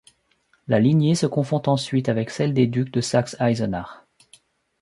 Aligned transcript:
La 0.67 0.79
lignée 0.79 1.13
se 1.13 1.27
confond 1.27 1.61
ensuite 1.67 2.09
avec 2.09 2.31
celle 2.31 2.55
des 2.55 2.65
duc 2.65 2.89
de 2.91 3.01
Saxe-Eisenach. 3.01 4.01